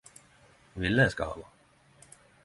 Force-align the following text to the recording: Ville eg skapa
Ville 0.81 1.03
eg 1.03 1.11
skapa 1.15 1.45